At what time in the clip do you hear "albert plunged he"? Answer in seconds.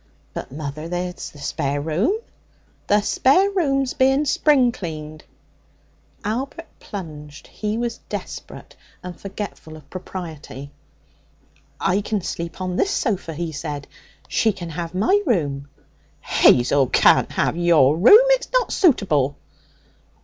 6.25-7.77